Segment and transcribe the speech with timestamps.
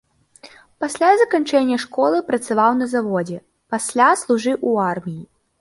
[0.83, 3.37] Пасля заканчэння школы працаваў на заводзе,
[3.75, 5.25] пасля служыў у арміі.